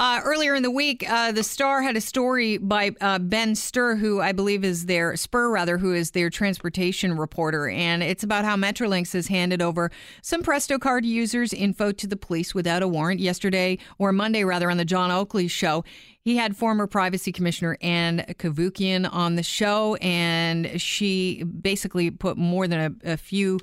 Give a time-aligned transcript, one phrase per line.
[0.00, 3.96] Uh, earlier in the week, uh, the Star had a story by uh, Ben Stir,
[3.96, 8.46] who I believe is their Spurr, rather, who is their transportation reporter, and it's about
[8.46, 9.90] how Metrolinx has handed over
[10.22, 13.20] some Presto card users' info to the police without a warrant.
[13.20, 15.84] Yesterday, or Monday rather, on the John Oakley show,
[16.22, 22.66] he had former Privacy Commissioner Ann Cavoukian on the show, and she basically put more
[22.66, 23.60] than a, a few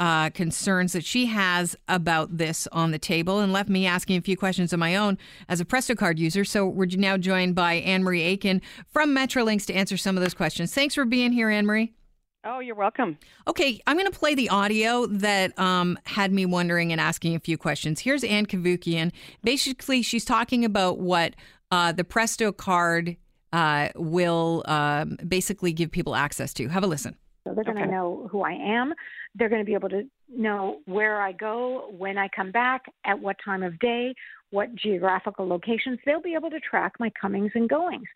[0.00, 4.22] uh, concerns that she has about this on the table and left me asking a
[4.22, 6.42] few questions of my own as a Presto card user.
[6.42, 10.34] So we're now joined by Anne Marie Aikins from Metrolinx to answer some of those
[10.34, 10.74] questions.
[10.74, 11.92] Thanks for being here, Anne Marie.
[12.42, 13.18] Oh, you're welcome.
[13.46, 17.40] Okay, I'm going to play the audio that um, had me wondering and asking a
[17.40, 18.00] few questions.
[18.00, 19.12] Here's Ann Cavoukian.
[19.44, 21.36] Basically, she's talking about what
[21.70, 23.18] uh, the Presto card
[23.52, 26.68] uh, will um, basically give people access to.
[26.68, 27.14] Have a listen.
[27.44, 28.92] So they're going to know who I am.
[29.34, 33.18] They're going to be able to know where I go, when I come back, at
[33.18, 34.14] what time of day,
[34.50, 35.98] what geographical locations.
[36.04, 38.08] They'll be able to track my comings and goings.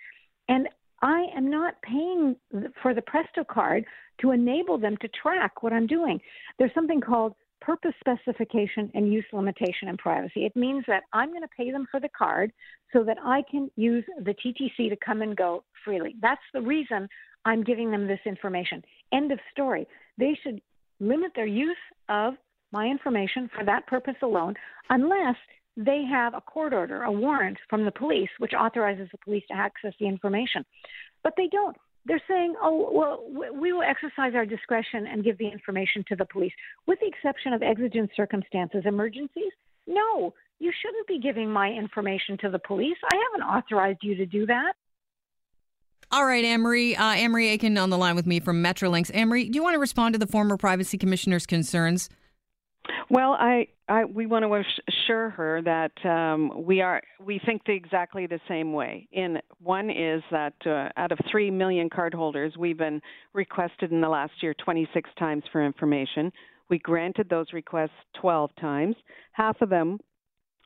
[0.49, 0.69] And
[1.03, 2.37] I am not paying
[2.83, 3.85] for the Presto card
[4.21, 6.21] to enable them to track what I'm doing.
[6.59, 10.45] There's something called purpose specification and use limitation and privacy.
[10.45, 12.53] It means that I'm going to pay them for the card
[12.93, 16.15] so that I can use the TTC to come and go freely.
[16.21, 17.09] That's the reason
[17.45, 18.83] I'm giving them this information.
[19.13, 19.87] End of story.
[20.19, 20.61] They should
[21.01, 21.77] limit their use
[22.09, 22.35] of
[22.73, 24.55] my information for that purpose alone
[24.91, 25.37] unless
[25.77, 29.57] they have a court order, a warrant from the police, which authorizes the police to
[29.57, 30.65] access the information.
[31.23, 31.77] But they don't.
[32.07, 33.25] They're saying, oh, well,
[33.59, 36.53] we will exercise our discretion and give the information to the police,
[36.87, 39.53] with the exception of exigent circumstances, emergencies.
[39.87, 42.97] No, you shouldn't be giving my information to the police.
[43.11, 44.75] I haven't authorized you to do that.
[46.11, 46.95] All right, Anne Marie.
[46.95, 49.11] Uh, Amory Aikins on the line with me from Metrolinx.
[49.15, 52.09] Anne Marie, do you want to respond to the former privacy commissioner's concerns?
[53.11, 57.73] Well, I, I we want to assure her that um, we are we think the,
[57.73, 59.09] exactly the same way.
[59.13, 63.01] In one is that uh, out of three million cardholders, we've been
[63.33, 66.31] requested in the last year 26 times for information.
[66.69, 67.91] We granted those requests
[68.21, 68.97] 12 times.
[69.33, 69.99] Half of them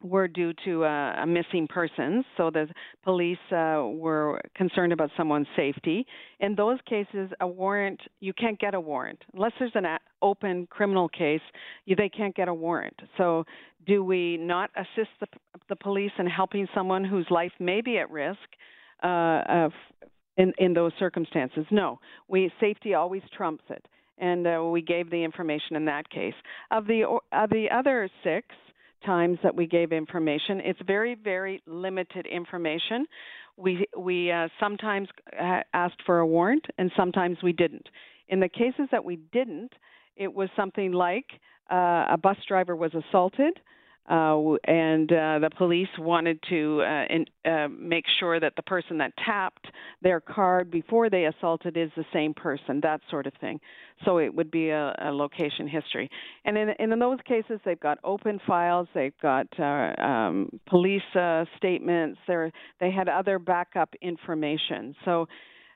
[0.02, 2.66] were due to uh, a missing persons, so the
[3.02, 6.06] police uh, were concerned about someone's safety.
[6.40, 9.86] In those cases, a warrant you can't get a warrant unless there's an
[10.22, 11.40] open criminal case.
[11.84, 12.98] You, they can't get a warrant.
[13.16, 13.44] So,
[13.86, 15.26] do we not assist the,
[15.68, 18.38] the police in helping someone whose life may be at risk?
[19.02, 19.68] Uh,
[20.38, 21.98] in in those circumstances, no.
[22.28, 23.84] We safety always trumps it,
[24.18, 26.34] and uh, we gave the information in that case.
[26.70, 28.46] Of the of the other six,
[29.04, 30.60] times that we gave information.
[30.60, 33.06] It's very, very limited information.
[33.56, 37.88] We we uh, sometimes uh, asked for a warrant, and sometimes we didn't.
[38.28, 39.72] In the cases that we didn't,
[40.16, 41.26] it was something like
[41.70, 43.60] uh, a bus driver was assaulted
[44.08, 48.98] uh, and uh, the police wanted to uh, in, uh, make sure that the person
[48.98, 49.66] that tapped
[50.02, 53.60] their card before they assaulted is the same person, that sort of thing.
[54.04, 56.10] So it would be a, a location history.
[56.44, 61.44] And in, in those cases, they've got open files, they've got uh, um, police uh,
[61.56, 64.94] statements, they had other backup information.
[65.04, 65.26] So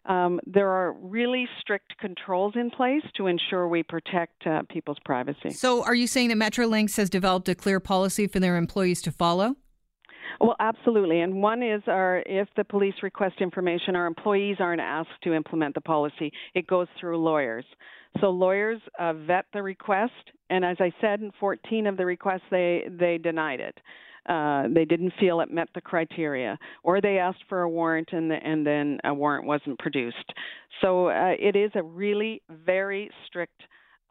[0.07, 5.51] um, there are really strict controls in place to ensure we protect uh, people's privacy.
[5.51, 9.13] So, are you saying that Metrolinx has developed a clear policy for their employees to
[9.13, 9.57] follow?
[10.41, 11.21] Well, absolutely.
[11.21, 15.75] And one is our if the police request information, our employees aren't asked to implement
[15.75, 16.33] the policy.
[16.55, 17.65] It goes through lawyers.
[18.21, 20.13] So lawyers uh, vet the request,
[20.51, 23.79] and as I said, in 14 of the requests, they they denied it
[24.29, 28.31] uh, they didn't feel it met the criteria, or they asked for a warrant and,
[28.31, 30.33] the, and then a warrant wasn't produced.
[30.81, 33.63] So uh, it is a really very strict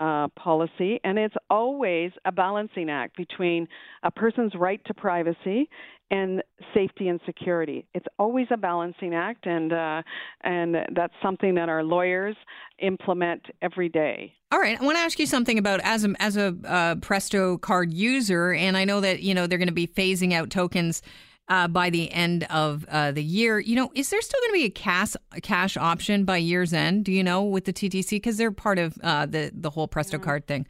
[0.01, 3.67] uh, policy, and it's always a balancing act between
[4.01, 5.69] a person's right to privacy
[6.09, 6.41] and
[6.73, 7.88] safety and security.
[7.94, 10.01] It's always a balancing act, and uh,
[10.44, 12.35] and that's something that our lawyers
[12.79, 14.34] implement every day.
[14.51, 17.57] All right, I want to ask you something about as a as a uh, Presto
[17.57, 21.03] card user, and I know that you know they're going to be phasing out tokens.
[21.51, 24.59] Uh, by the end of uh, the year, you know, is there still going to
[24.62, 27.03] be a cash a cash option by year's end?
[27.03, 30.15] Do you know with the TTC because they're part of uh, the the whole Presto
[30.15, 30.24] mm-hmm.
[30.24, 30.65] card thing?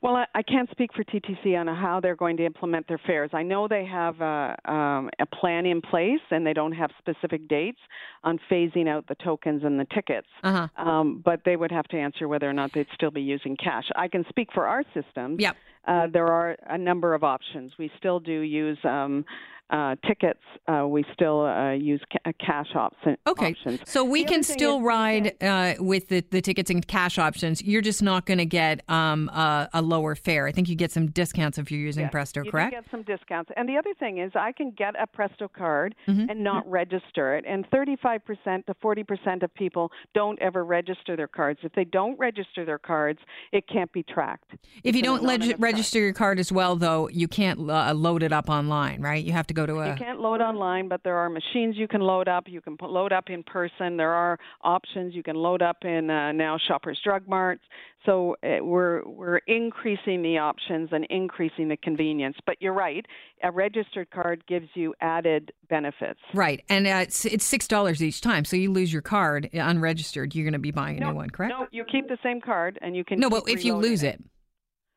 [0.00, 3.30] Well, I, I can't speak for TTC on how they're going to implement their fares.
[3.32, 7.48] I know they have a, um, a plan in place, and they don't have specific
[7.48, 7.78] dates
[8.24, 10.26] on phasing out the tokens and the tickets.
[10.42, 10.68] Uh-huh.
[10.76, 13.84] Um, but they would have to answer whether or not they'd still be using cash.
[13.94, 15.40] I can speak for our systems.
[15.40, 15.56] Yep.
[15.86, 17.72] Uh, there are a number of options.
[17.78, 19.24] We still do use um,
[19.72, 20.38] uh, tickets,
[20.68, 23.52] uh, we still uh, use ca- cash option, okay.
[23.52, 23.80] options.
[23.86, 27.62] So we The can still is- ride uh, with the, the tickets and cash options.
[27.62, 30.46] You're just not going to get um, a, a lower fare.
[30.46, 32.72] I think you get some discounts if you're using Yes, Presto, you correct?
[32.72, 33.50] do get some discounts.
[33.56, 36.30] And the other thing is, I can get a Presto card Mhm.
[36.30, 37.44] and not register it.
[37.48, 41.60] And 35% to 40% of people don't ever register their cards.
[41.62, 43.20] If they don't register their cards,
[43.52, 44.52] it can't be tracked.
[44.84, 45.62] If you don't leg- anonymous card.
[45.62, 49.24] register your card as well, though, you can't uh, load it up online, right?
[49.24, 49.88] You have to go to a.
[49.90, 52.44] You can't load online, but there are machines you can load up.
[52.46, 53.96] You can put, load up in person.
[53.96, 57.62] There are options you can load up in uh, now Shoppers Drug Marts.
[58.04, 62.36] So uh, we're we're increasing the options and increasing the convenience.
[62.46, 63.06] But you're right,
[63.44, 66.18] a registered card gives you added benefits.
[66.34, 68.44] Right, and uh, it's, it's six dollars each time.
[68.44, 71.30] So you lose your card unregistered, you're going to be buying a No, new one,
[71.30, 71.54] correct?
[71.56, 73.20] No, you keep the same card and you can.
[73.20, 74.22] No, but if you lose it.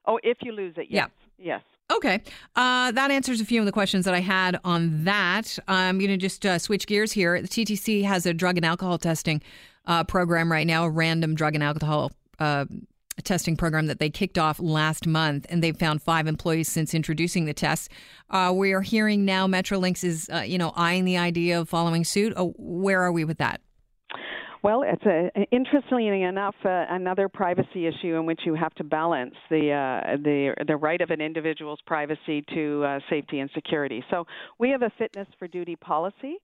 [0.07, 1.07] Oh, if you lose it, Yeah.
[1.37, 1.61] yes, yes.
[1.91, 2.21] Okay,
[2.55, 5.59] uh, that answers a few of the questions that I had on that.
[5.67, 7.39] I'm going to just uh, switch gears here.
[7.39, 9.41] The TTC has a drug and alcohol testing
[9.85, 12.65] uh, program right now, a random drug and alcohol uh,
[13.23, 17.45] testing program that they kicked off last month, and they've found five employees since introducing
[17.45, 17.91] the test.
[18.31, 22.03] Uh, we are hearing now Metrolinx is, uh, you know, eyeing the idea of following
[22.03, 22.33] suit.
[22.57, 23.61] Where are we with that?
[24.65, 29.35] Well, it's a, interestingly enough uh, another privacy issue in which you have to balance
[29.51, 34.03] the uh, the the right of an individual's privacy to uh, safety and security.
[34.09, 34.25] So
[34.57, 36.37] we have a fitness for duty policy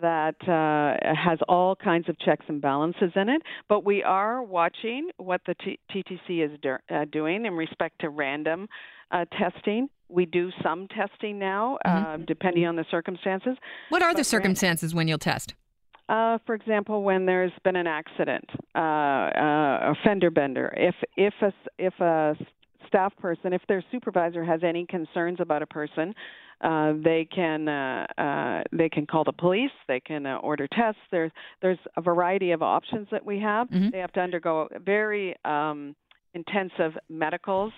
[0.00, 5.10] that uh, has all kinds of checks and balances in it, but we are watching
[5.16, 8.68] what the T- TTC is do- uh, doing in respect to random
[9.10, 9.88] uh, testing.
[10.08, 13.56] We do some testing now, uh, depending on the circumstances.
[13.88, 15.54] What are the But ran- circumstances when you'll test?
[16.08, 21.34] Uh, for example, when there's been an accident, uh, uh, a fender bender, if if
[21.40, 22.36] a if a
[22.86, 26.14] staff person, if their supervisor has any concerns about a person,
[26.60, 29.70] uh, they can uh, uh, they can call the police.
[29.88, 31.00] They can uh, order tests.
[31.10, 33.68] There's there's a variety of options that we have.
[33.68, 33.90] Mhm.
[33.90, 35.96] They have to undergo very um,
[36.34, 37.72] intensive medicals,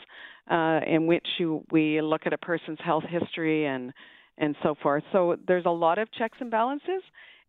[0.50, 3.92] uh, in which you, we look at a person's health history and
[4.38, 5.04] and so forth.
[5.12, 7.02] So there's a lot of checks and balances.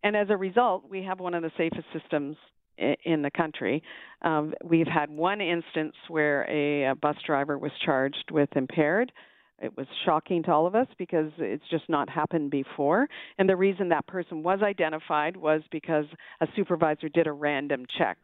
[0.03, 2.37] And as a result, we have one of the safest systems
[2.77, 3.81] in the country.
[4.21, 9.11] Um, we've had one instance where a, a bus driver was charged with impaired.
[9.59, 13.07] It was shocking to all of us because it's just not happened before.
[13.39, 16.05] And the reason that person was identified was because
[16.41, 18.19] a supervisor did a random check.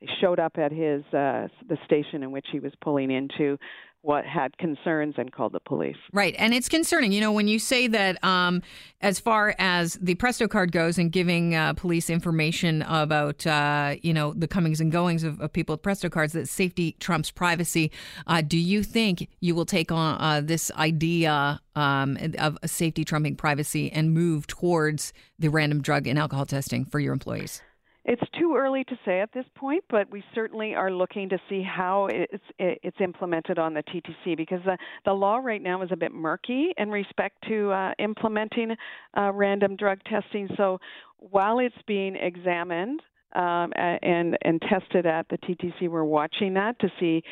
[0.00, 3.56] He showed up at his uh, the station in which he was pulling into
[4.04, 5.96] what had concerns and called the police.
[6.12, 6.34] Right.
[6.38, 7.10] And it's concerning.
[7.10, 8.62] You know, when you say that, um,
[9.00, 14.12] as far as the Presto card goes and giving uh, police information about, uh, you
[14.12, 17.90] know, the comings and goings of, of people with Presto cards, that safety trumps privacy,
[18.26, 23.36] uh, do you think you will take on uh, this idea um, of safety trumping
[23.36, 27.62] privacy and move towards the random drug and alcohol testing for your employees?
[28.06, 31.62] It's too early to say at this point, but we certainly are looking to see
[31.62, 35.96] how it's it's implemented on the TTC because the the law right now is a
[35.96, 38.76] bit murky in respect to uh, implementing
[39.16, 40.48] uh, random drug testing.
[40.56, 40.78] So
[41.18, 43.00] while it's being examined
[43.34, 47.22] um, and and tested at the TTC, we're watching that to see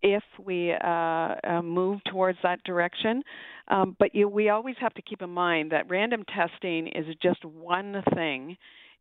[0.00, 3.22] if we uh, uh, move towards that direction.
[3.66, 7.44] Um, but you, we always have to keep in mind that random testing is just
[7.44, 8.56] one thing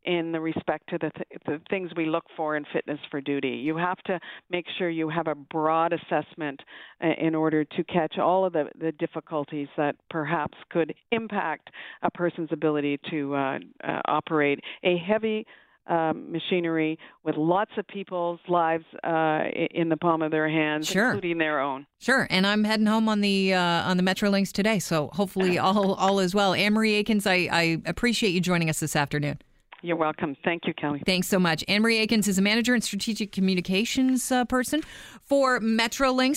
[0.06, 3.50] in the respect to the, th- the things we look for in fitness for duty.
[3.50, 4.20] You have to
[4.50, 6.62] make sure you have a broad assessment
[7.04, 11.70] uh, in order to catch all of the, the difficulties that perhaps could impact
[12.02, 15.46] a person's ability to uh, uh, operate a heavy
[15.88, 19.42] um, machinery with lots of people's lives uh,
[19.72, 21.08] in the palm of their hands, Sure.
[21.12, 21.86] including their own.
[22.00, 25.94] Sure, and I'm heading home on the uh, on the Metrolinx today, so hopefully all
[25.96, 26.54] all is well.
[26.54, 29.40] Anne Marie Aikins, I, I appreciate you joining us this afternoon.
[29.84, 30.38] You're welcome.
[30.46, 31.04] Thank you, Kelly.
[31.06, 31.62] Thanks so much.
[31.68, 34.82] Anne Marie Aikins is a manager and strategic communications uh, person
[35.24, 36.32] for Metrolinx.